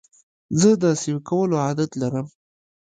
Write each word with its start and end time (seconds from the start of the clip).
زه 0.59 0.69
د 0.81 0.83
سیو 1.01 1.17
کولو 1.27 1.55
عادت 1.65 1.91
لرم. 2.01 2.27